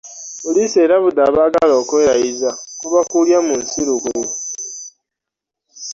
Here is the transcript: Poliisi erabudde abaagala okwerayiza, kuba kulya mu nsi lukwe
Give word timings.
Poliisi 0.43 0.77
erabudde 0.85 1.21
abaagala 1.29 1.73
okwerayiza, 1.81 2.49
kuba 2.79 2.99
kulya 3.11 3.39
mu 3.47 3.53
nsi 3.61 3.81
lukwe 3.87 4.23